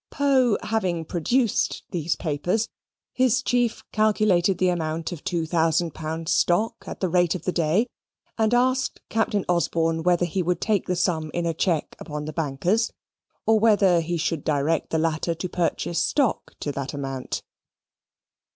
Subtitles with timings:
[0.09, 2.67] Poe having produced those papers,
[3.13, 7.51] his chief calculated the amount of two thousand pounds stock at the rate of the
[7.51, 7.85] day;
[8.35, 12.33] and asked Captain Osborne whether he would take the sum in a cheque upon the
[12.33, 12.91] bankers,
[13.45, 17.43] or whether he should direct the latter to purchase stock to that amount.